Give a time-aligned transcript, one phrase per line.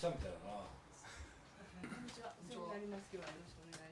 [0.00, 0.64] 来たみたいだな。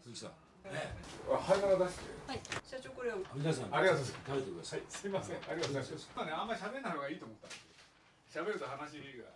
[0.02, 0.32] 鈴木さん。
[0.64, 3.74] 灰皿出してはい、社長これを皆さん。
[3.76, 4.82] ありがとうございます食べてください。
[4.88, 5.36] すいません。
[5.36, 6.10] ありがとうございます。
[6.16, 7.56] まあねあんまり喋んない方がいいと思ったんで
[8.32, 8.38] す。
[8.38, 9.28] よ喋ると話が。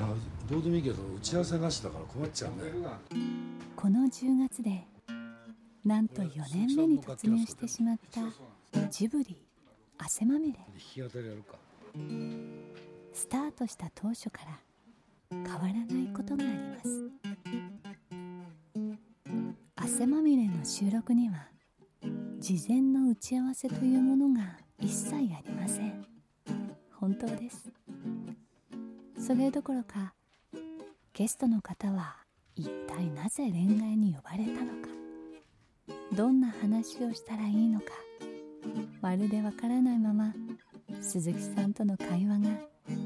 [0.00, 0.16] あ
[0.48, 2.56] どうでもいいけど打ち合わせなしだから困っちゃうね
[3.76, 4.86] この10月で
[5.84, 8.22] なんと4年目に突入してしまった
[8.88, 9.42] ジブリ
[9.98, 10.58] 汗まみれ。
[10.58, 11.58] 弾き語りやるか
[13.12, 14.67] スタートした当初から
[15.30, 17.10] 変わらないことがあります。
[19.76, 21.48] 汗まみれの収録には
[22.38, 26.04] 事前の打ち合わせというものが一切ありません。
[26.92, 27.70] 本当です。
[29.18, 30.14] それどころか
[31.12, 32.16] ゲストの方は
[32.54, 34.88] 一体なぜ恋愛に呼ばれたのか。
[36.14, 37.86] どんな話をしたらいいのか。
[39.00, 40.34] まるでわからないまま
[41.00, 42.50] 鈴木さんとの会話が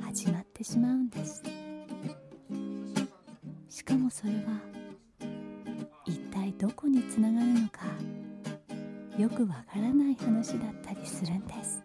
[0.04, 1.42] 始まってしまうんです。
[3.92, 4.38] しかもそれは
[6.06, 7.80] 一体どこにつながるのか
[9.18, 11.82] よくわからない話だったりするんです。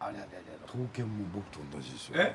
[0.00, 0.26] あれあれあれ。
[0.66, 2.34] 刀剣も僕と同じですよえ？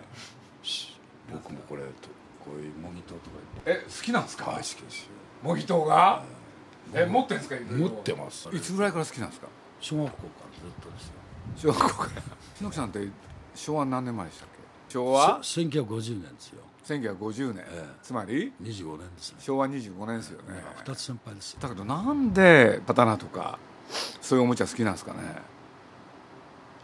[0.63, 0.97] し
[1.29, 2.07] 僕もこれと
[2.39, 3.35] こういうモニターとか
[3.65, 4.45] え好きなんですか？
[4.45, 5.09] 大好きですよ。
[5.43, 6.23] 模擬刀が？
[6.93, 7.55] え持ってんですか？
[7.69, 8.47] 持ってます。
[8.53, 9.41] いつぐらいから好きなんです。
[9.41, 9.47] か
[9.81, 10.29] 小学校から
[10.61, 10.99] ずっとで
[11.57, 11.73] すよ。
[11.73, 12.21] 小学校から。
[12.55, 13.09] 篠木さんって
[13.55, 14.54] 昭和何年前でしたっけ？
[14.95, 15.39] 昭和？
[15.43, 16.61] せ1950年ですよ。
[16.85, 17.85] 1950年、ええ。
[18.01, 19.37] つまり？25年ですね。
[19.39, 20.63] 昭和25年ですよね。
[20.85, 21.59] 二つ先輩ですよ。
[21.61, 23.59] だけどなんで刀とか
[24.21, 25.19] そういうおもちゃ好きなんですかね？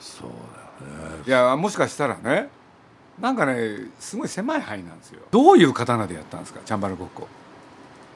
[0.01, 0.29] そう
[0.83, 1.23] だよね。
[1.25, 2.49] いやもしかしたらね
[3.19, 5.21] なんかねすごい狭い範囲なんですよ。
[5.31, 6.59] どういう刀でやったんですか？
[6.65, 7.27] チャンバラごっこ。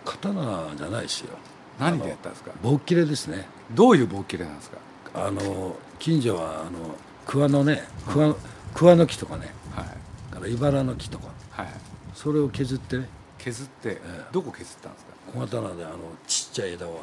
[0.03, 1.37] 刀じゃないですよ。
[1.79, 2.51] 何でやったんですか？
[2.61, 3.47] 棒切れですね。
[3.71, 4.77] どういう棒切れなんですか？
[5.13, 6.95] あの近所はあの
[7.25, 8.35] 桑のね桑
[8.75, 9.53] 桑の木とかね。
[9.73, 10.33] はい。
[10.33, 11.29] から茨の木とか。
[11.51, 11.67] はい。
[12.13, 13.07] それを削ってね。
[13.39, 15.11] 削って、えどこ削ったんですか？
[15.33, 15.97] 小刀であの
[16.27, 16.99] ちっちゃい枝を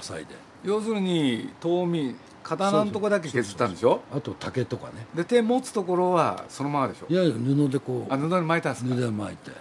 [0.00, 0.34] 挟いで
[0.64, 4.00] 要するに遠見刀のとこだけ削ったんでしょ？
[4.12, 5.06] あと竹とかね。
[5.14, 7.06] で手持つところはそのままでしょ？
[7.08, 8.12] いやいや布でこう。
[8.12, 8.94] あ布に巻いたんですか？
[8.94, 9.52] 布で巻いて。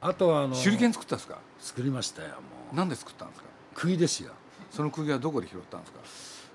[0.00, 1.38] あとはあの手裏剣作ったんですか？
[1.58, 2.34] 作りましたよも
[2.72, 2.76] う。
[2.76, 3.46] なんで作ったんですか？
[3.74, 4.32] 釘ですよ。
[4.70, 5.98] その釘はどこで拾ったんですか？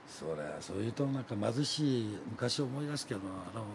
[0.07, 3.19] それそういうとなんか貧しい昔思い出すけど
[3.53, 3.65] あの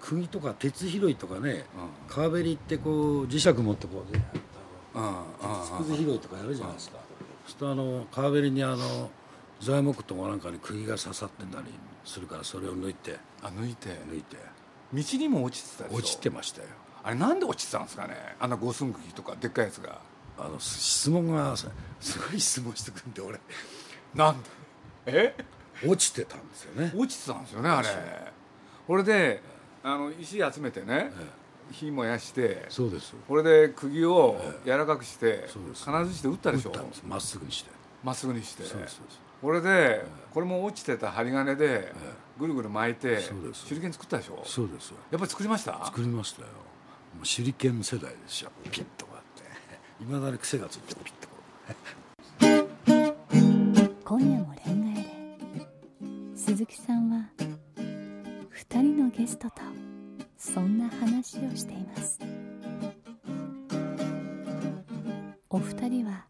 [0.00, 1.64] 釘とか鉄拾いとかね
[2.08, 4.24] 川べりってこう磁石持ってこうね。
[4.94, 5.12] うんうん
[5.60, 6.96] 鉄くず拾いとかやるじゃないですか。
[6.96, 9.10] そうするとあの川べりにあの
[9.60, 11.66] 材木とかなんかに釘が刺さってたり
[12.04, 13.16] するからそれを抜いて。
[13.42, 13.90] あ抜いて。
[14.10, 14.36] 抜いて。
[14.92, 15.98] 道にも落ちてたでしょ？
[15.98, 16.68] 落ちてましたよ。
[17.04, 18.16] あれなんで落ちてたんですかね？
[18.40, 20.00] あんな五寸釘とかでっかいやつが。
[20.38, 21.68] あの質問がす
[22.00, 23.38] すごい質問してくるんで俺。
[24.14, 24.48] なんで？
[25.06, 25.34] え？
[25.86, 26.92] 落ちてたんですよね。
[26.96, 27.88] 落ちてたんですよねあれ。
[28.86, 29.42] これで
[29.82, 31.40] あの石集めてねえ
[31.72, 33.14] 火燃やしてそうです。
[33.28, 35.84] これで釘を柔らかくしてそうです。
[35.84, 36.70] 金槌で打ったでしょ？
[36.70, 37.02] 打ったんです。
[37.06, 37.70] まっすぐにして。
[38.02, 38.64] まっすぐにして。
[38.64, 39.20] そうですそうです。
[39.40, 40.04] これで
[40.34, 41.94] これも落ちてた針金でえ
[42.38, 43.66] ぐるぐる巻いてそうです。
[43.66, 44.42] 手裏剣作ったでしょ？
[44.44, 44.96] そうですよ。
[45.10, 45.80] やっぱり作りました？
[45.86, 46.48] 作りましたよ。
[46.48, 48.50] もう手裏剣世代ですよ。
[48.70, 49.24] ピッとこうやっ
[49.98, 50.02] て。
[50.04, 51.40] いまだに癖がついてピッとこう。
[54.04, 55.68] 今夜も恋愛で。
[56.36, 57.09] 鈴木さんは2人の
[59.20, 59.60] ゲストと
[60.38, 62.18] そんな話をしています。
[65.50, 66.24] お二人は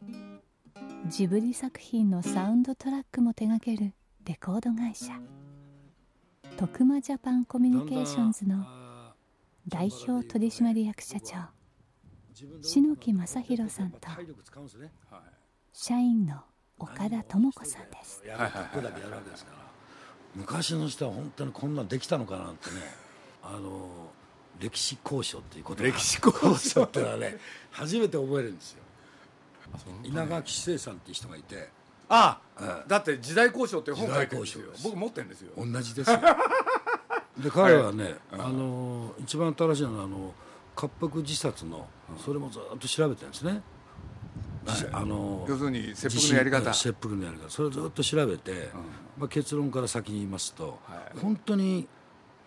[1.07, 3.93] ジブリ作品のサウンドトラックも手掛ける
[4.25, 5.13] レコード会社
[6.57, 9.15] 徳間ジャパンコミュニケーションズのあ
[9.69, 11.37] 代表取締役社長
[12.61, 13.99] 篠木正弘さんと
[15.73, 16.41] 社員の
[16.77, 18.21] 岡田智子さんです。
[18.27, 19.70] やることだけやるわけですから
[20.35, 22.77] 昔の人は本当にこんなんできたのかなんてね。
[23.43, 24.11] あの
[24.59, 26.85] 歴史交渉っていうこと歴史交渉。
[26.85, 27.39] ってのはね
[27.71, 28.83] 初めて覚えるんですよ。
[30.05, 31.69] 稲垣志生さんっていう人がいて。
[32.09, 32.89] あええ。
[32.89, 34.71] だって時代交渉って本書いてるんですよ。
[34.83, 35.53] 僕持ってるんですよ。
[35.57, 36.21] 同じですよ。
[37.39, 40.35] で 彼はね、あの一番新しいのはあの
[40.77, 41.89] 滑腹自殺の
[42.25, 43.63] それもずっと調べてるんですね、
[44.93, 46.75] あの要するに切腹のやり方。
[46.75, 47.49] 切腹のやり方。
[47.49, 48.71] それをずっと調べて、
[49.19, 51.19] まあ、結論から先に言いますと、はい。
[51.19, 51.89] 本当に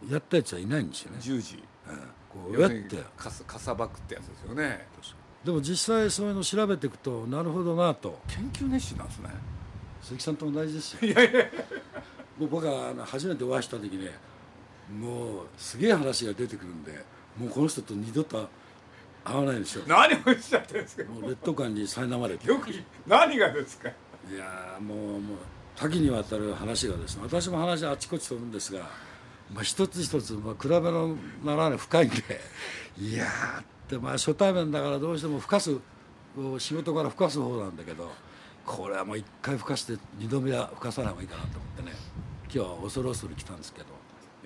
[0.09, 1.55] やったやつはいないんですよね、十字
[1.87, 1.95] ええ
[2.29, 2.97] こうやって。
[3.17, 4.87] かすかさばくってやつですよね。
[5.43, 8.19] でも実際そういうのを調べていくとなるほどなと。
[8.27, 9.29] 研究熱心なんですね。
[10.01, 11.11] 鈴木さんと同じですよ。
[11.11, 11.45] いやいや。
[12.39, 14.11] もう僕はあの初めてお会いした時ね
[14.99, 16.91] もうすげえ話が出てくるんで
[17.37, 18.49] もうこの人と二度と
[19.23, 19.81] 会わないでしょ。
[19.87, 21.03] 何をおっしゃってるんですか。
[21.11, 22.47] もう劣等感に苛まれて。
[22.47, 22.67] よく
[23.07, 23.89] 何がですか。
[23.89, 25.37] いやーもうもう
[25.75, 27.23] 多岐にわたる話がですね。
[27.23, 28.89] 私も話はあちこち飛ぶんですが、
[29.53, 32.15] まあ、一つ一つ、まあ、比べのならない深いんで
[32.97, 35.75] いやーってまあ初対面だからどうしても吹かす
[36.59, 38.11] 仕事から吹かす方なんだけど
[38.65, 41.93] これはもう一回吹かして二度目は吹かさない方がいいかなと思ってね。
[42.53, 43.85] 今日は恐る恐る来たんですけど。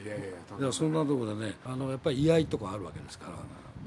[0.02, 0.26] いやいや
[0.60, 3.32] いやそんなところでねあのやっぱり居合とかあるわけですから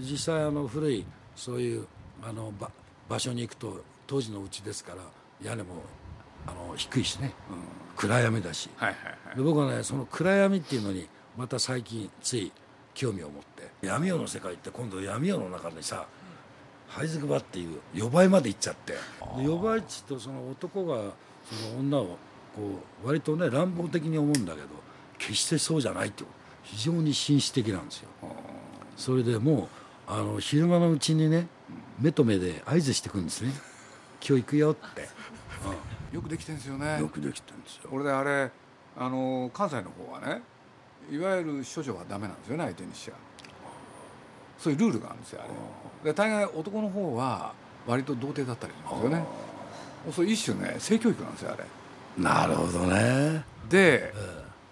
[0.01, 1.05] 実際あの古い
[1.37, 1.87] そういう
[2.23, 2.71] あの場
[3.09, 4.99] 場所に行くと当時の家ですから
[5.43, 5.75] 屋根も
[6.47, 7.35] あの低いしね、
[7.97, 8.71] 暗闇だし。
[8.77, 9.37] はいはいはい。
[9.37, 11.07] で僕はねその暗闇っていうのに
[11.37, 12.53] また最近つい
[12.95, 13.87] 興味を持って。
[13.87, 16.07] 闇夜の世界って今度闇夜の中でさ
[16.89, 18.95] 灰づくばっていう予売まで行っちゃって。
[19.37, 21.13] で予売地とその男が
[21.45, 22.05] その女を
[22.57, 24.67] こう割とね乱暴的に思うんだけど
[25.19, 26.25] 決してそうじゃないって
[26.63, 28.09] 非常に紳士的なんですよ。
[28.97, 29.69] それでもう
[30.13, 31.47] あの昼間のうちにね
[32.01, 33.53] 目と目で合図してくるんですね。
[34.27, 35.09] 今日行くよって、
[36.13, 36.99] よくできてるんですようんね。
[37.01, 37.89] よくできてるんですよ。
[37.91, 38.51] これであれ
[38.99, 40.43] あの関西の方はね
[41.11, 43.15] いわゆる処女はダメなんですよね相手にしちゃ。
[44.59, 45.47] そういうルールがあるんですよあ
[46.05, 46.11] れ。
[46.13, 47.53] で大概男の方は
[47.87, 49.27] 割と童貞だったりするんですよね。
[50.13, 51.65] そう一種ね性教育なんですよあれ。
[52.23, 53.45] なるほどね。
[53.69, 54.13] で、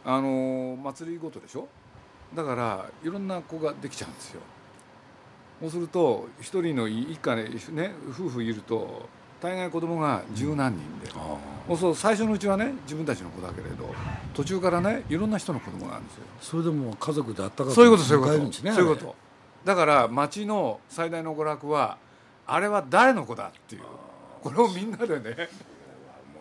[0.04, 1.68] あの祭りごとでしょ？
[2.34, 4.40] だからいろんな子ができちゃうんですよ
[5.60, 9.08] そうすると一人の一家ねね夫婦いると
[9.40, 11.10] 大概子供が十何人で、
[11.68, 13.94] そうそう最初のうちはね自分たちの子だけれど
[14.34, 16.22] 途中からねいろんな人の子供なんですよ。
[16.40, 18.52] それでも家族であったかくそういうことそういうこと。
[18.52, 19.14] そういうこと。
[19.64, 21.98] だから町の最大の娯楽は
[22.46, 23.82] あれは誰の子だっていう。
[24.42, 25.20] これをみんなでね。
[25.20, 25.48] 面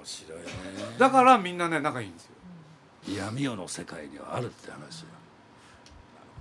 [0.04, 0.46] 白いね。
[0.98, 2.32] だからみんなね仲いいんですよ。
[3.16, 5.08] 闇夜の世界にはあるって話よ。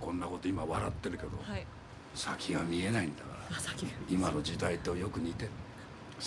[0.00, 1.66] こんなこと今笑ってるけど、はい。
[2.16, 3.36] 先が見えないんだから。
[4.08, 5.50] 今の時代とよく似てる。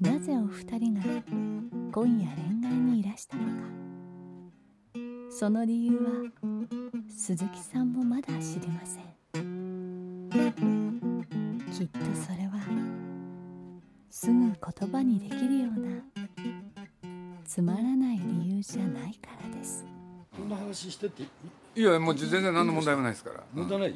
[0.00, 1.02] なぜお二人が
[1.92, 3.68] 今夜恋愛にいらしたのか。
[5.30, 6.30] その理由は
[7.08, 9.04] 鈴木さんもまだ知りません。
[11.72, 12.58] きっとそれは
[14.10, 14.52] すぐ言
[14.90, 16.02] 葉にできるような
[17.44, 19.86] つまらない理由じゃないからです。
[20.36, 21.22] こんな話してて
[21.78, 23.40] いいやもう全然何の問題もないですから。
[23.54, 23.90] 問題ない、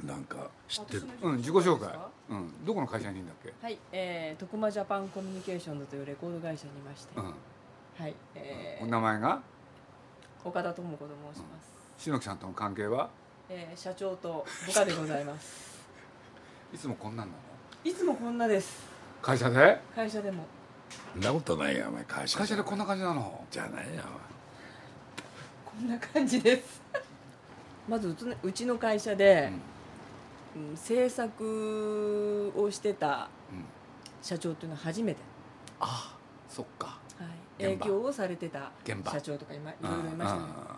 [0.00, 0.06] うん。
[0.06, 1.02] なんか知ってる。
[1.20, 1.90] うん、自己紹介、
[2.30, 9.42] うん、どこの会社にいるんだっけ、はい、えー、徳間ジャパンコミュニケーションズというレコード会社にいまして、うん、はい、えおー、名前が？
[10.44, 11.70] 岡田智子と申します。
[11.98, 13.10] 篠木さんとの関係は？
[13.50, 15.84] えー、社長と部下でございます。
[16.72, 17.38] いつもこんなんなの？
[17.84, 18.82] いつもこんなです。
[19.20, 19.78] 会社で？
[19.94, 20.46] 会社でも。
[21.12, 23.44] そんなことないよお前会社会社でこんな感じなの？
[23.50, 24.02] じゃないよ
[25.78, 26.80] こんな感じです。
[27.86, 29.52] まずうちの会社で、
[30.56, 33.64] うん、制作をしてたうん、うん、
[34.22, 35.20] 社長っていうのは初めて。
[35.78, 36.16] あ
[36.48, 36.86] そっか。
[36.86, 37.24] は
[37.58, 37.86] い、営現場。
[37.88, 39.12] 業をされてた現場。
[39.12, 40.42] 社長とか今いろいろいましたね。
[40.46, 40.76] あ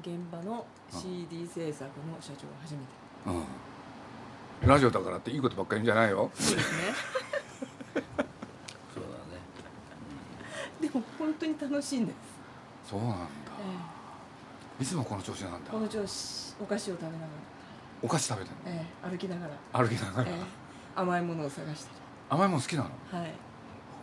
[0.00, 2.86] 現場の CD 制作の社長が初めて。
[3.26, 4.68] あうん。
[4.68, 6.28] ラジオだからっていいことばっかり言うんじゃないよ。
[6.34, 6.78] そうですね。
[7.94, 9.40] そうだね。
[10.80, 12.16] でも本当に楽しいんです。
[12.90, 13.24] そうなんだ。
[13.60, 14.01] え
[14.80, 15.58] いつもこの調子なんだ。
[15.68, 17.18] えこの調子お菓子を食べなが
[18.02, 18.76] お菓子食べてんの？
[18.78, 20.36] ら、ええ歩きながら、歩きながら、ええ
[20.96, 21.90] 甘いものを探した
[22.34, 22.88] 甘いもの好きなの？
[23.12, 23.30] り、はい。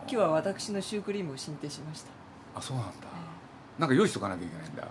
[0.02, 2.10] 今日は私のシュークリームを進呈しました。
[2.56, 2.92] あそうなんだ。
[3.04, 4.88] えなんか用意しとかなきゃいけないんだ。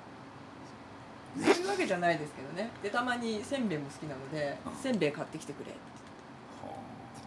[1.41, 2.69] えそういうわけじゃないですけどね。
[2.83, 5.71] でたまにせんべいも好きなのでうん、せんべい買ってきてくれ。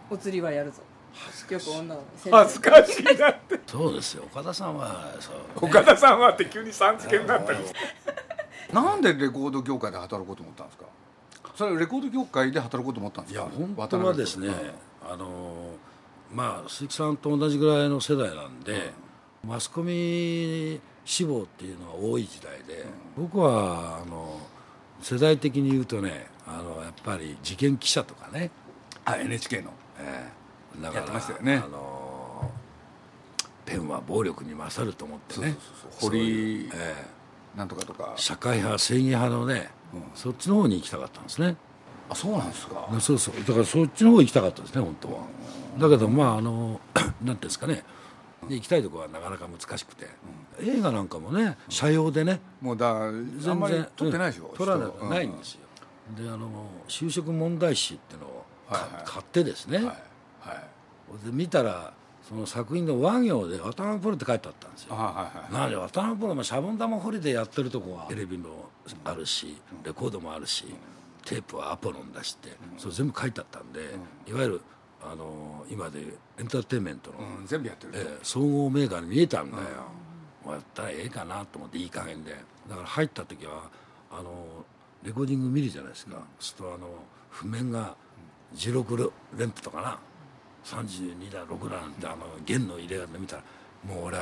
[0.09, 0.81] お釣りはやるぞ。
[1.49, 3.03] よく女の恥ずかしい。
[3.17, 4.23] なってそうですよ。
[4.23, 7.59] 岡田さんはそう、岡田さんはって急にさん付けになったり
[8.73, 10.85] なんでレコード業界で働こうと思ったんですか？
[11.55, 13.41] それレコード業界で働こうと思ったんですか？
[13.41, 14.49] いや本当はですね
[15.07, 15.73] あの
[16.33, 18.91] まあ鈴木さんと同じぐらいの世代なんで、
[19.45, 24.39] マスコミ志望っていうのが多い時代で、僕はあの
[25.01, 28.49] 世代的に言うとねあのやっぱり事件記者とかね、
[29.05, 29.71] あ NHK の。
[29.99, 30.43] ええ
[30.81, 31.61] だからやってましたよね。
[31.63, 32.51] あの
[33.65, 35.55] ペンは暴力に勝ると思ってね
[36.01, 37.05] 堀え
[37.55, 38.13] なんとかとか。
[38.15, 39.69] 社会派正義派のね、
[40.15, 41.55] そっちの方に行きたかったんですね。
[42.09, 42.87] あそうなんですか。
[42.99, 43.35] そうそう。
[43.45, 45.19] だからそっちの方行きたかったですね本当は。
[45.79, 47.83] だけどまああの なんていうんですかね。
[48.49, 50.07] 行きたいところはなかなか難しくて、
[50.59, 52.41] 映画なんかもね社用でね。
[52.61, 54.57] もうだあんまり撮ってないでしょ、うん。
[54.57, 55.59] 撮らない人ないんですよ。
[56.17, 56.49] であの
[56.89, 59.03] 就職問題誌っていうのをかはいはい。
[59.05, 59.91] 買ってですね、はいは
[61.23, 61.25] い。
[61.25, 61.93] で見たら
[62.33, 64.95] その作品の和行で「渡辺プロ」って書いてあったんですよ。
[64.95, 68.69] あはいはいなんで渡辺プロもシャボン玉掘りでやってるとこはテレビも
[69.03, 70.65] あるしレコードもあるし
[71.25, 73.81] テープはアポロン出してそれ全部書いてあったんで
[74.27, 74.61] いわゆる
[75.01, 75.99] あの今で
[76.39, 79.63] エンターテインメントの、うん、全部やってる、ええ総合メーカーに見えたんだよ、
[80.53, 82.31] やったらええかなと思っていい加減で。
[82.69, 83.63] だから入った時は
[84.09, 84.65] あの
[85.03, 86.87] レコーディング見るじゃないですか、そうするとあの
[87.29, 87.95] 譜面が
[88.55, 89.99] 16連符とかな
[90.63, 93.43] 32だ6だなんてあの弦の入れ方見たら
[93.85, 94.17] もう俺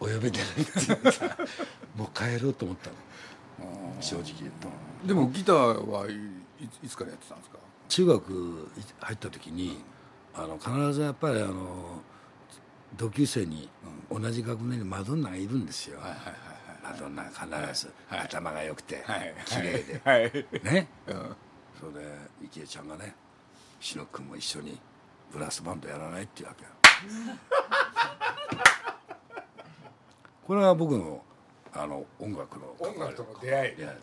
[0.00, 0.80] お呼びでないって
[1.12, 1.36] さ
[1.96, 2.96] もう帰ろうと思ったの。
[4.00, 4.68] 正直言うと。
[5.06, 7.58] でもギターはいつからやってたんですか？
[7.88, 9.78] 中学入った時に
[10.34, 12.00] あの必ずやっぱりあの
[12.96, 13.68] 同級生に
[14.10, 16.00] 同じ学年にマドンナがいるんですよ、
[16.82, 17.92] マドンナが必ず。
[18.08, 20.00] はい頭が良くてはい綺麗で。
[20.04, 20.88] はいね。
[21.06, 21.36] うん。
[21.78, 22.16] それで
[22.50, 23.14] 幸恵ちゃんがね
[23.80, 24.78] 志野君も一緒に
[25.32, 26.70] ブラスバンドやらないっていうわけよ
[30.46, 31.22] これは僕の
[31.72, 33.76] あの音楽の音楽との出会い。
[33.76, 33.86] 出会い。
[33.86, 33.96] だから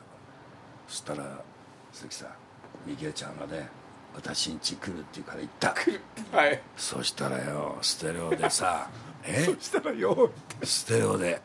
[0.88, 1.43] そしたら
[1.93, 2.29] 鈴木さん
[2.98, 3.69] 幸恵ちゃんがね
[4.15, 5.75] 私ん家来るって言うから行った。
[6.38, 6.62] はい。
[6.75, 8.89] そしたらよステレオでさ
[9.24, 9.45] え？
[9.45, 10.31] そしたらよ
[10.63, 11.41] ステレオで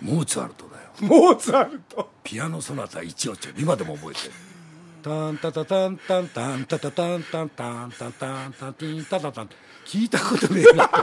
[0.00, 0.82] モーツァルトだよ。
[1.00, 2.10] モーツァルト。
[2.22, 4.32] ピアノソナタ一応今でも覚えてる
[5.06, 9.50] タンタタタンタンタンタタタンタンタンタンタンタンティンタタタン
[9.84, 10.96] 聞いたことねえなって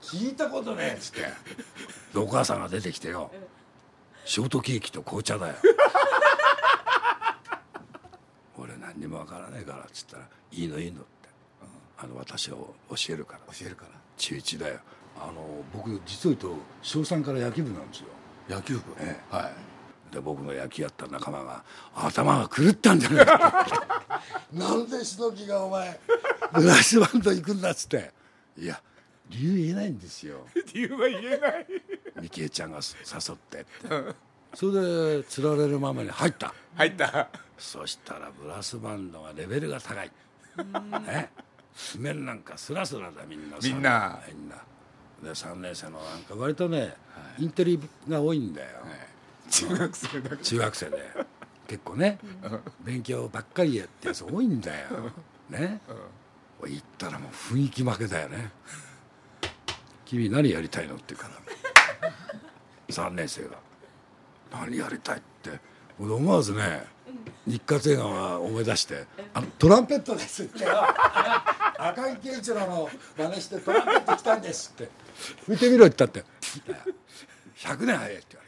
[0.00, 3.32] 聞いたことねえっつってお母さんが出てきてよ
[4.24, 5.54] ショートケーキと紅茶だよ
[8.56, 11.28] 俺何にもわからねえからっつったら「いいのいいの」って、
[11.98, 14.78] あの私を教えるから教えるから中1だよ
[15.20, 18.06] あの僕実を言うと小3から野球部なんですよ
[18.48, 19.77] 野球部ええはい
[20.10, 24.02] で僕の野球やった仲間が頭が狂ったんじゃないか
[24.52, 26.00] なんでしのぎがお前
[26.54, 28.12] ブラスバンド行くんだっつって。
[28.56, 28.80] いや
[29.30, 30.46] 理由言えないんですよ。
[30.72, 31.66] 理由は言えない。
[32.22, 34.14] みきえちゃんが誘ってって。
[34.54, 36.54] それでつられるままに入った。
[36.76, 37.28] 入った。
[37.58, 40.10] そしたらブラスバンドがレベルが高い。
[41.06, 41.30] ね。
[41.92, 43.58] 譜面なんかスラスラだみんな。
[43.62, 44.20] みんな。
[44.26, 44.56] みんな。
[45.22, 46.94] で3年生のなんか割とね、
[47.38, 48.68] インテリが多いんだよ、
[49.50, 50.96] 中学生だ中学生で
[51.66, 52.18] 結構ね。
[52.82, 54.86] 勉強ばっかりやってやつ多いんだよ。
[55.50, 55.80] ね、
[56.60, 58.50] 俺行ったらもう雰囲気負けだよね。
[60.04, 61.38] 君何やりたいのって言うから。
[62.88, 63.50] 3年生が
[64.50, 65.60] 「何やりたい?」って。
[66.00, 66.86] 俺思わずね
[67.46, 70.64] 日活映画は思い出して「あのトランペットです」って。
[71.80, 74.88] 赤井健一郎の真似してトランペット来たんですって。
[75.44, 76.28] 吹いてみろって言ったって
[77.56, 78.47] 「100年早い」って言われ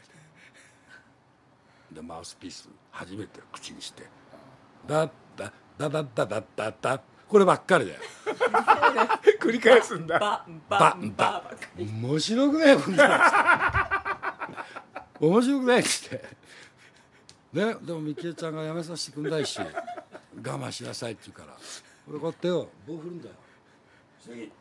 [1.91, 4.03] でマウスピース初めて口にして
[4.87, 7.99] 「バッバババババババこればっかりだよ。
[9.39, 10.19] 繰り返すんだ。
[10.19, 12.75] バババンババ面白くない
[15.17, 16.25] 面白くないっつって。
[17.53, 19.63] ねでもみきえちゃんがやめさせてくんないし我
[20.41, 21.57] 慢しなさいって言うから。
[22.09, 22.67] 俺こうやってよ。
[22.85, 23.35] 棒振るんだよ。
[24.21, 24.51] 次。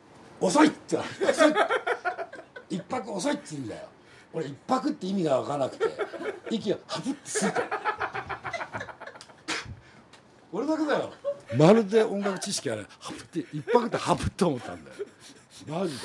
[0.41, 1.61] 遅いって言われて。
[2.77, 3.89] 一泊遅いって言うんだよ
[4.33, 5.87] 俺一泊って意味が分からなくて
[6.51, 7.61] 息をハプって吸うと。
[10.53, 11.13] 俺だけだよ。
[11.57, 14.97] まるで音楽知識がねハプって一泊ってハプって思ったんだよ。
[15.67, 16.01] マジで。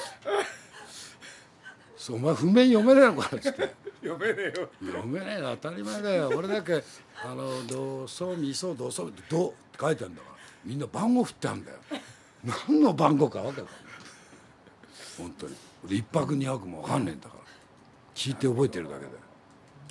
[1.98, 4.70] そうお前譜面読めねえのかっつって読めねえよ。
[4.86, 6.32] 読めねえの当たり前だよ。
[6.36, 6.84] 俺だけ
[7.24, 10.36] あのドソミソドソドって書いてあるんだから。
[10.63, 11.77] みんな番号振ってあるんだよ。
[12.67, 13.74] 何の番号か分かんない。
[15.17, 15.55] 本当に。
[15.86, 17.44] 俺一泊二泊も分かんねえんだから
[18.15, 19.12] 聞いて覚えてるだけで。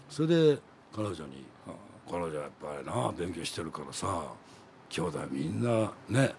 [0.09, 0.59] それで
[0.95, 1.45] 彼女に
[2.09, 4.33] 「彼女はやっぱりな勉強してるからさ
[4.89, 6.35] 兄弟みんなね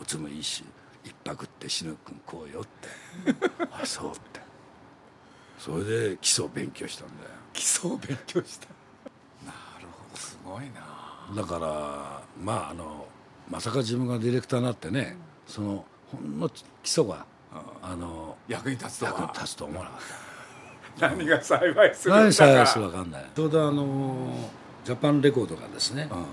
[0.00, 0.64] おつもいいし
[1.04, 2.88] 一泊って死ぬ君こうよ」って
[3.72, 4.40] 「あそう」って。
[5.58, 7.30] それで基礎を勉強したんだよ。
[7.52, 8.66] 基礎を勉強した。
[9.46, 11.36] なるほどすごいな。
[11.36, 13.06] だからまああの
[13.48, 15.16] まさか自分がディレクターになってね、
[15.46, 17.26] そのほんの基礎が、
[17.80, 19.12] あの役に立つとは。
[19.12, 20.31] 役に立つと思わなかっ
[21.00, 23.24] 何が幸いすたる何さえするか分かんない。
[23.34, 24.28] ちょうどあの
[24.84, 26.18] ジャパンレコードがですね、うん。
[26.18, 26.26] あの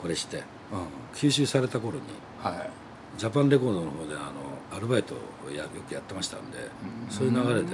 [0.00, 0.42] これしてうん。
[1.14, 2.02] 吸収された頃に
[2.42, 2.70] はい。
[3.18, 6.58] ジャパンレコードの方であのアルバイトをやよくやってましたんで、
[7.10, 7.68] そういう流れで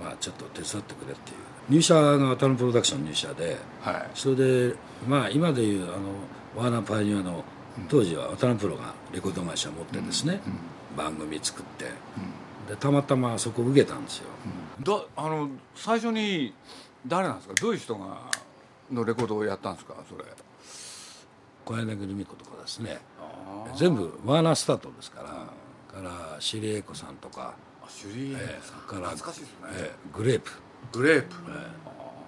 [0.00, 1.36] まあ、ちょっと手伝ってくれっていう。
[1.68, 4.10] 入社が渡辺プロダクション入社ではい。
[4.14, 4.74] それで
[5.06, 5.98] まあ今でいうあの
[6.56, 7.44] ワーナーパイニアの
[7.88, 10.40] 当時は渡辺プロがレコード会社持ってですね、
[10.96, 11.86] 番組作って、
[12.70, 14.26] でたまたまそこ受けたんですよ、
[14.82, 16.54] だあの最初に
[17.04, 17.54] 誰なんですか？
[17.54, 18.18] どういう人が
[18.92, 19.96] のレコードをやったんですか？
[20.08, 20.24] それ。
[21.64, 23.00] 小柳ルミ子とかですね。
[23.76, 28.80] 全部ワーナースタートですから、からシリエイコさんとか、あシュリーええさん。
[28.82, 30.50] から懐かしいですね、えーグレープ。
[30.92, 31.34] グレープ、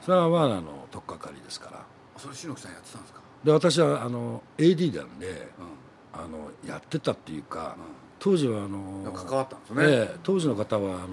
[0.04, 1.84] それはワーナーの取っかかりですから。
[2.16, 3.20] それ篠木さんやってたんですか？
[3.44, 5.34] で私はあの AD なんでう
[6.12, 7.76] あのやってたっていうか、
[8.22, 11.08] 当時はあのん関わったんですね、ええ当時の方はあのあの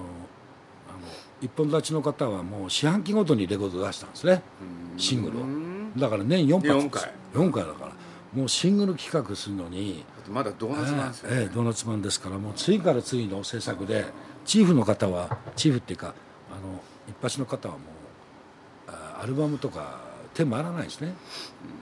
[1.42, 4.44] 一本立ちの方はもう四半期ごとにレコード出したんですね。
[4.96, 5.42] シングルを。
[5.42, 6.70] うんだから年4発。
[6.70, 7.12] 4回。
[7.34, 7.92] 4回だから。
[8.32, 11.38] もうシングル企画するのにまだドーナツなんですよ、ね。
[11.42, 14.06] ええドーナツマンですからもう次から次の制作で
[14.46, 16.14] チーフの方はチーフっていうか
[16.52, 17.80] あの一発の方はも
[18.88, 20.00] うあアルバムとか
[20.36, 21.16] 手回らないですね。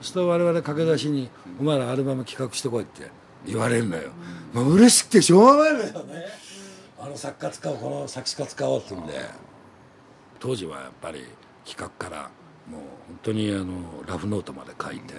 [0.00, 1.28] うすると我々駆け出しに
[1.60, 3.10] 「お前らアルバム企画してこい」って
[3.46, 4.10] 言われるのよ、
[4.52, 6.26] もう嬉しくてしょうがないのよね。
[6.98, 9.14] あの作家使おうこの作詞家使おうって言うんで。
[10.40, 11.24] 当時はやっぱり
[11.64, 12.30] 企画から
[12.70, 15.14] もう本当にあのラフノートまで書いて。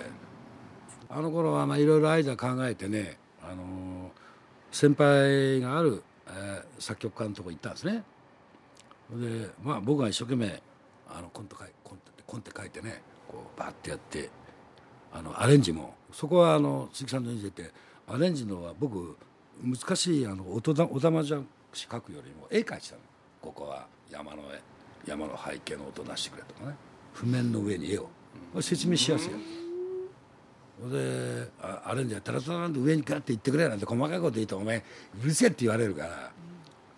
[1.12, 4.12] あの頃はまあいろいろアイデア考えてねあの
[4.72, 8.04] 先輩がある、えー作曲家のとこ行ったんですね。
[9.12, 10.62] でまあ僕が一生懸命
[11.10, 14.30] あのコント書いコンテコンテ書いてねこうバーってやって
[15.12, 17.72] あのアレンジもそこはあの鈴木さんの言ってて
[18.10, 19.16] アレンジのは僕
[19.64, 21.40] 難しいあの音だお玉じゃ
[21.74, 23.02] し書くよりも絵描いてたの。
[23.42, 24.62] ここは山の絵
[25.10, 26.76] 山の背景の音出してくれとかね。
[27.14, 28.04] 譜面の上に絵を。
[28.04, 28.10] こ
[28.56, 29.38] れ説明しやすいよ
[30.90, 36.32] であアレンジやったらそなんで上にガッて言ってくれなんて細かいこと言うとお前うるせえって言われるから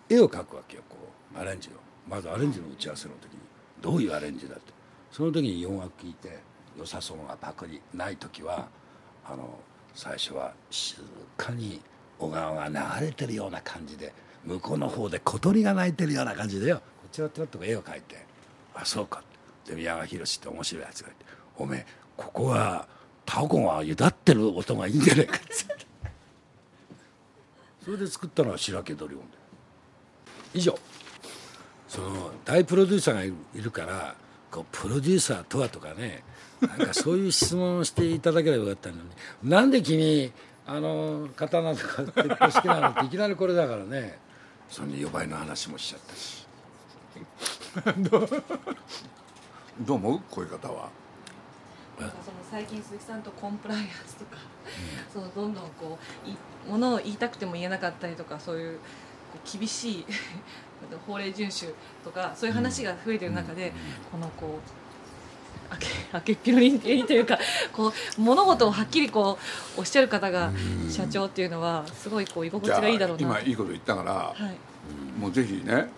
[0.08, 0.96] 絵を描くわけよこ
[1.34, 1.72] うアレンジを
[2.08, 3.40] まずアレンジの打ち合わせの時に
[3.80, 4.72] どういうアレンジだって
[5.10, 6.38] その時に4枠聞いて
[6.78, 8.68] 良さそうがパクリない時は
[9.24, 9.58] あの
[9.94, 11.02] 最初は静
[11.36, 11.80] かに
[12.18, 14.12] 小川が流れてるような感じで
[14.44, 16.76] 向こうの方で小鳥が鳴いてるような感じでよ。
[16.76, 18.24] こちらちらっと絵を描いて
[18.74, 19.22] 「あそうか」
[19.66, 21.16] で宮川博って面白いやつがいて
[21.58, 22.86] 「おめえここは
[23.26, 25.46] タコがゆだってる音がいいんじゃないか」って。
[27.84, 29.26] それで作ったのは白毛ドリオンで
[30.54, 30.78] 以上。
[31.88, 34.14] その大プロデューサーがいるから
[34.52, 36.22] こうプロデューサーとはとかね
[36.60, 39.02] なんかそういう質問をしていただければよかったのに。
[39.42, 40.30] なんで君
[40.64, 44.18] あの刀とか鉄砲好きなのっていきなりこれだからね。
[44.68, 46.46] その予売の話もしちゃったし。
[47.98, 49.94] どう？
[49.94, 50.20] 思う？
[50.30, 50.88] こういう方は。
[52.00, 54.38] なんかその最近鈴木さんとコンプライアンスとか、
[55.12, 56.36] そのどんどんこうい
[56.70, 58.78] ものを言いたくても言えなかったりとかそういう
[59.50, 60.06] 厳しい
[61.06, 63.72] 法令遵守とかそういう話が増えてる中で、
[64.10, 64.58] このこ
[65.70, 67.38] うあけあけっぴろにというか
[67.72, 69.38] こう物事をはっきりこ
[69.76, 70.52] うおっしゃる方が
[70.90, 73.22] 社長っていうのはすごいこう居心地がいいだろうな。
[73.22, 75.18] 今いいこと言ったから、はい。
[75.18, 75.88] もうぜひねはい。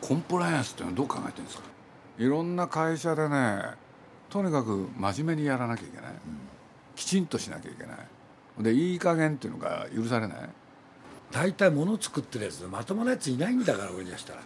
[0.00, 1.62] コンプライアンスっていうのはどう考えてるんですか？
[2.18, 3.62] いろんな会社でね
[4.30, 6.12] とにかく真面目にやらなきゃいけない、
[6.96, 7.98] きちんとしなきゃいけない。
[8.58, 10.48] でいい加減っていうのが許されない
[11.36, 14.40] 大体物作ってるやつまともなやついないんだから俺にしたら。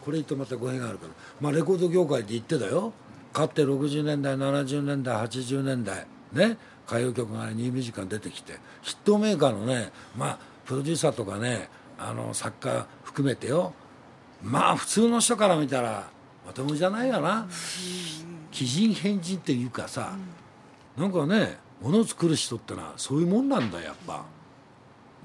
[0.00, 2.94] これ言うとまた語弊があるからまあレコード業界で言ってたよ。
[3.34, 6.56] かって60年代70年代80年代ね
[6.86, 8.54] 歌謡曲がニューミュージカル出てきて。
[8.80, 13.74] ヒットメーカーのねまあプロデューサーとかねあの作家含めてよ。
[14.42, 16.08] まあ普通の人から見たら
[16.46, 17.46] まともじゃないよな。
[18.50, 20.16] 奇人変人っていうかさ、
[20.96, 24.24] なんかね物を作る人ってのはそういうもんなんだやっぱ。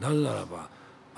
[0.01, 0.69] なぜならば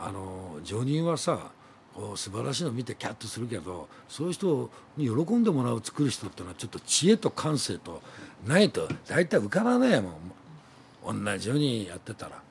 [0.04, 1.52] あの常人はさ
[1.94, 8.02] こう素晴らしいの見てキャッとするけどそういう人に喜んでもらう作る人ってのはちょっと知恵と感性と
[8.48, 10.14] ないと大体浮かばないもん。
[11.24, 12.42] 同じようにやってたら。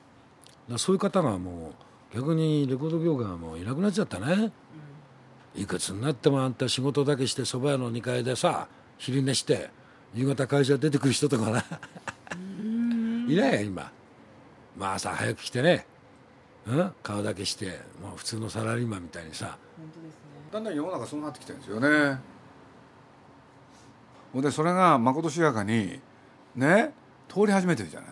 [0.69, 1.73] らそういう方がも
[2.13, 4.51] う逆にレコード業界はもういなくなっちゃったね、
[5.55, 9.69] いくつになってもあんた仕事だけして蕎麦屋の2階でさ昼寝して
[10.13, 11.63] 夕方会社出てくる人とかな。
[13.27, 13.91] いないよ今。
[14.77, 15.85] まあ朝早く来てね
[16.67, 19.57] うん、顔だけしてもう普通のサラリーマンみたいにさ。
[19.77, 20.19] 本当ですね。
[20.51, 22.19] だんだん世の中そうなってきてるんですよね。
[24.33, 25.99] ほんでそれがまことしやかに
[26.55, 26.93] ね
[27.27, 28.09] 通り始めてるじゃない。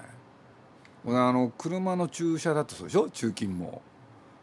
[1.05, 3.09] ほんであの車の駐車だとそうでしょ？
[3.09, 3.81] 中勤も。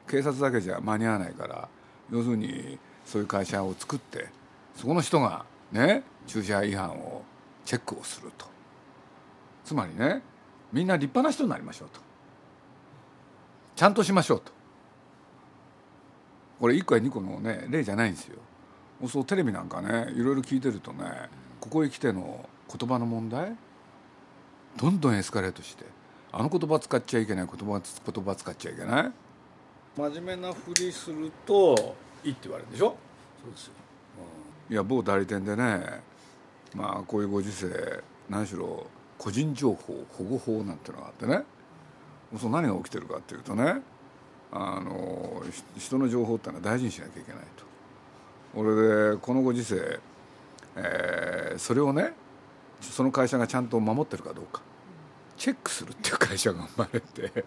[0.09, 1.69] 警察だけじゃ間に合わないから。
[2.13, 4.29] 要するにそういう会社を作って
[4.77, 7.25] そこの人がね駐車違反を
[7.65, 8.47] チェックをすると。
[9.65, 10.23] つまりね
[10.73, 12.01] みんな立派な人になりましょうと
[13.77, 14.53] ちゃんとしましょうと。
[16.59, 18.39] これ1個や2個のね例じゃないんですよ。
[19.09, 21.05] そうテレビなんかねいろいろ聞いてるとね
[21.61, 23.55] ここへ来ての言葉の問題
[24.79, 25.85] どんどんエスカレートして
[26.33, 27.81] あの言葉使っちゃいけない言葉
[28.13, 29.13] 言葉使っちゃいけない。
[29.97, 32.97] 真面目なふりするといいって言われるでしょ？
[33.43, 33.73] そうですよ。
[34.71, 36.01] いや某代理店でね
[36.75, 38.87] まあこういうご時世何しろ
[39.19, 41.45] 個人情報保護法なんてのがあってね
[42.39, 43.83] その何が起きてるかっていうとね
[44.53, 45.43] あの
[45.79, 47.65] 人の情報ってのは大事にしなきゃいけないと。
[48.55, 50.01] 俺でこのご時世、
[50.77, 52.15] えー、それをね
[52.81, 54.63] その会社がちゃんと守ってるかどうか。
[55.37, 57.45] チェックするっていう会社が生まれて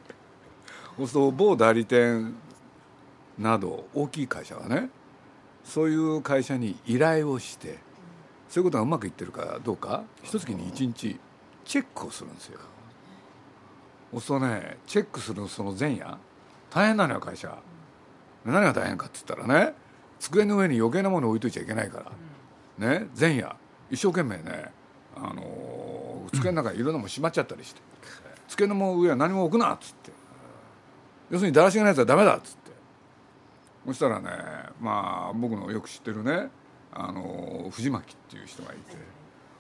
[0.96, 2.36] そうすると某代理店
[3.38, 4.90] など大きい会社はね
[5.64, 7.80] そういう会社に依頼をして
[8.50, 11.20] そういうことがうまくいってるかどうか一月に1日
[11.66, 12.60] チェックをするんですよ。
[14.12, 16.18] そうするとねチェックするその前夜
[16.70, 17.58] 大変なのよ会社。
[18.46, 19.74] 何が大変かって言ったらね
[20.20, 22.04] 机の上に余計なものを置いといちゃいけないか
[22.80, 22.90] ら。
[23.00, 23.56] ね前夜。
[23.90, 24.72] 一生懸命ね
[25.16, 27.82] あの机の中にいろんなものしまっちゃったりして。
[28.48, 30.12] 机の上は何も置くなっつって。
[31.30, 32.72] 要するにだらしがないやつはダメだっつって。
[33.86, 34.30] そしたらね
[34.80, 36.50] まあ僕のよく知ってるね
[36.92, 38.98] あの藤巻っていう人がいて。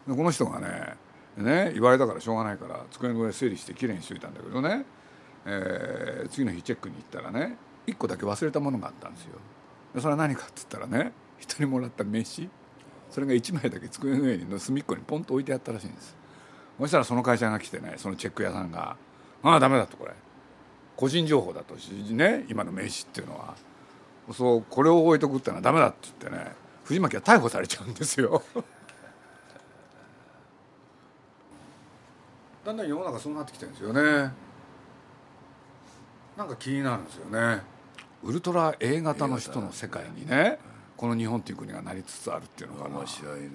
[0.07, 0.95] この人がね
[1.37, 4.85] ね言われたからしょうがないから机の上整理してきれいにしといたんだけどね、
[5.45, 9.39] えー、次の日チェックに行ったらね1個だけ忘れたものがあったんですよ。
[9.95, 12.49] それは何かって言ったらね人にもらった名刺。
[13.09, 16.15] それが1枚だけ机の上に隅っこにポンと置いてあったらしいんです。
[16.79, 18.97] そしたらその会社が来てねそのチェック屋さんが
[19.41, 20.13] 「ああダメだ」とこれ。
[20.95, 23.55] 個人情報だとしね今の名刺っていうのは。
[24.33, 26.51] そうこれを置いとくってのはダメだって言ってね
[26.83, 28.43] 藤巻は逮捕されちゃうんですよ。
[32.69, 34.31] だんだん世の中そうなってきてるんですよね。
[36.37, 37.63] なんか気になるんですよね。
[38.23, 40.59] ウルトラ A 型の人の世界にね
[40.95, 43.49] この日本っていう国がなりつつあるっていうのかな面白いね。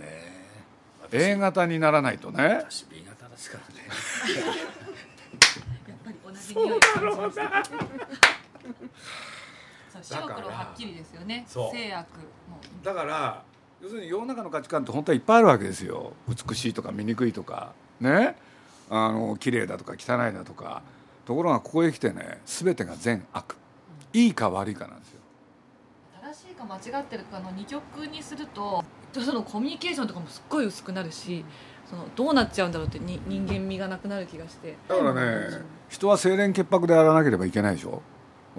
[1.12, 2.64] A 型にならないとね。
[2.68, 3.83] 私 B 型ですからね。
[5.88, 7.64] やっぱり同じ匂い感じました
[9.92, 11.46] そう白黒はっきりですよね。
[12.83, 13.44] だから
[13.81, 16.14] 要するに世の中の価値観って本当はいっぱいあるわけですよ。
[16.29, 17.74] 美しいとか醜いとか。
[18.00, 18.35] ね
[18.90, 20.83] あの綺麗だとか汚いだとか
[21.25, 23.57] ところがここへ来てね全てが善悪。
[24.12, 25.20] いいか悪いかなんですよ。
[26.23, 31.44] 正しいか間違ってるかの二極にするとそのコミュニケーションとかもすっごい薄くなるし
[31.88, 34.77] そのどうなっちゃうんだろうってに人間味がなくなる気がして。
[34.88, 38.03] だからね人は清廉潔白であらなければいけないでしょ。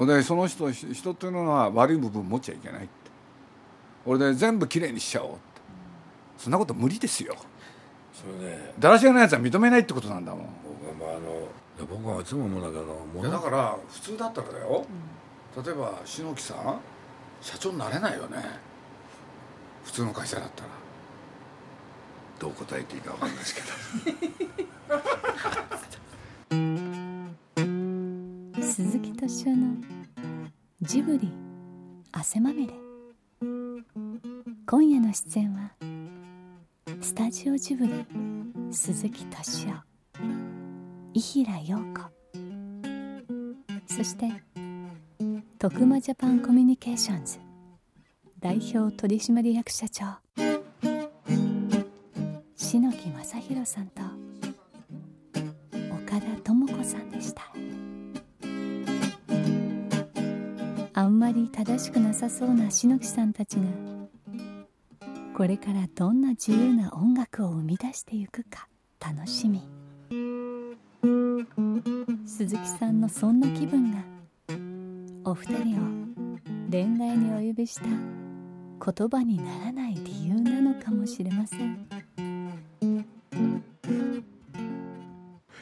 [0.06, 2.90] でその人人っていうのは悪い部分持っちゃいけないって。
[4.06, 5.40] 俺で全部きれいにしちゃおうって。
[6.38, 7.36] そんなこと無理ですよ
[8.80, 10.47] だらしがないやつは認めないってことなんだもん。
[10.63, 14.86] 僕はまああのいや僕はいつも思うんだけどもだから普通だったらだよ、
[15.63, 16.80] 例えば篠木さん
[17.41, 18.38] 社長になれないよね。
[19.84, 20.69] 普通の会社だったら。
[22.39, 23.67] どう答えていいかわかんないですけど。
[28.62, 29.75] 鈴木敏夫の
[30.82, 31.32] ジブリ
[32.12, 32.73] 汗まみれ。
[34.65, 35.71] 今夜の出演は
[37.02, 38.06] スタジオジブリ
[38.71, 39.74] 鈴木敏夫
[41.15, 41.84] 伊平陽子。
[43.88, 44.32] そして
[45.58, 47.39] 徳間ジャパンコミュニケーションズ
[48.39, 50.06] 代表取締役社長
[52.56, 54.04] 篠木正弘さんと
[55.91, 57.41] 岡田智子さんでした。
[60.93, 63.94] あんまり正しくなさそうな篠木さんたちが
[65.36, 68.69] これからどんな自由な音楽を生み出していくか
[69.02, 69.67] 楽しみ。
[72.26, 73.98] 鈴木さんのそんな気分が
[75.26, 75.82] お二人を
[76.71, 81.86] 恋愛にお呼びした言葉にならない理由なのかもしれません。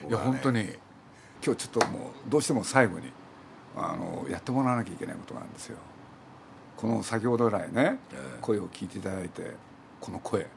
[0.07, 0.77] いや本当に今日
[1.41, 3.12] ちょっともうどうしても最後に
[3.75, 5.79] あのやってもらわなきゃいけないことがあるんですよ。
[6.77, 8.38] この先ほど来ねええ。
[8.41, 9.51] 声を聞いていただいて
[10.01, 10.47] この声。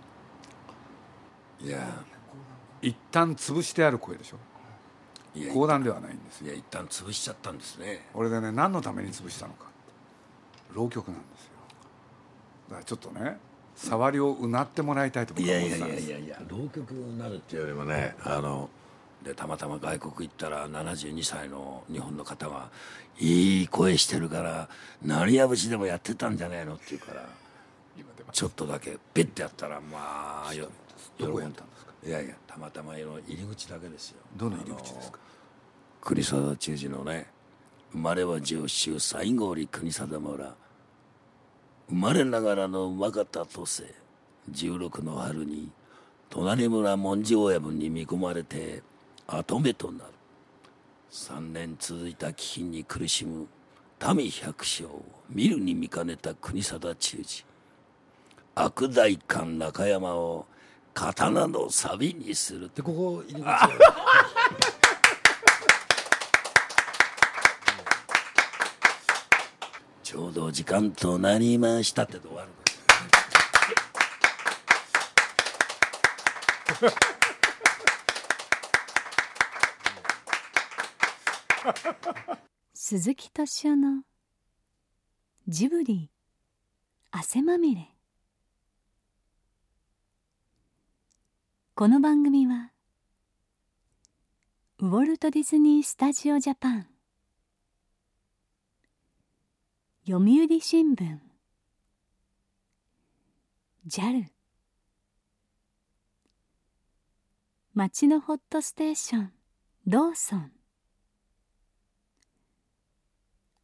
[1.60, 1.86] いや。
[2.82, 4.36] 一旦潰してある声でしょ？
[5.34, 6.48] いや講談ではないんですよ。
[6.48, 8.06] いや一旦潰しちゃったんですね。
[8.14, 9.66] 俺でね何のために潰したのか。
[10.74, 11.50] 浪曲なんですよ。
[12.68, 13.38] だからちょっとね
[13.74, 16.10] 触りをうなってもらいたいと思ってたんです。
[16.10, 18.68] やいやいや浪曲になるっていうよりもねあの
[19.26, 22.70] でたまたま外国行ったら72歳の日本の方が
[23.18, 24.68] 「いい声してるから
[25.02, 27.28] 鳴りやぶちでもやってたんじゃねえの?」って言うから
[28.32, 30.68] ちょっとだけペッてやったらまあよ
[31.18, 31.92] どこやったんですか？
[32.06, 34.18] いやいやたまたまの入り口だけですよ。
[34.36, 35.18] どの入り口ですか？
[36.00, 37.26] 国定中治のね
[37.90, 40.54] 生まれは上州西郷里国定村。
[41.88, 43.92] 生まれながらの馬方とせ
[44.52, 45.70] 16の春に
[46.30, 48.82] 隣村文字親分に見込まれて
[49.28, 50.10] 跡目となる。
[51.10, 53.46] 3年続いた飢饉に苦しむ
[54.14, 57.44] 民百姓を見るに見かねた国定忠治
[58.54, 60.46] 悪代官中山を
[60.94, 62.66] 刀の錆にする。
[62.66, 63.46] ってここ入り口
[70.12, 72.48] ちょうど時間となりましたって終わる
[82.74, 84.02] 鈴木敏夫の
[85.48, 86.12] ジブリ
[87.10, 87.90] 汗まみれ。
[91.74, 92.70] この番組は
[94.78, 96.86] ウォルト・ディズニー・スタジオ・ジャパン
[100.06, 101.18] 読売新聞
[103.88, 104.26] JAL
[107.74, 109.32] 町のホットステーション
[109.86, 110.55] ローソン。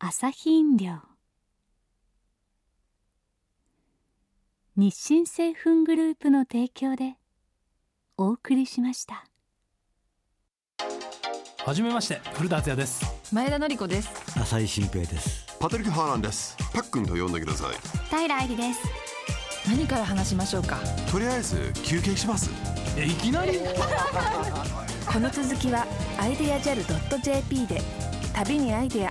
[0.05, 0.95] 朝日飲料。
[4.77, 7.15] 日清製粉グループの提供で
[8.17, 9.25] お送りしました。
[11.65, 13.05] はじめまして古田敦也です。
[13.33, 14.09] 前田紀子です。
[14.41, 15.47] 浅井新平です。
[15.61, 16.57] パトリック・ハーランです。
[16.73, 17.77] パックンと呼んでください。
[18.11, 18.81] 平愛理です。
[19.69, 20.79] 何から話しましょうか？
[21.13, 22.51] とりあえず休憩します。
[22.99, 23.61] えいきなり？
[25.07, 25.87] この続きは
[26.19, 27.81] アイデア JAL.jp で
[28.35, 29.11] 旅にアイデア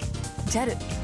[0.51, 1.00] JAL